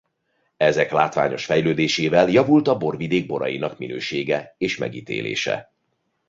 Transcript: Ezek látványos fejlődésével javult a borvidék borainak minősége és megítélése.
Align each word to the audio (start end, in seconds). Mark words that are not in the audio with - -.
Ezek 0.57 0.91
látványos 0.91 1.45
fejlődésével 1.45 2.27
javult 2.29 2.67
a 2.67 2.77
borvidék 2.77 3.27
borainak 3.27 3.77
minősége 3.77 4.55
és 4.57 4.77
megítélése. 4.77 5.71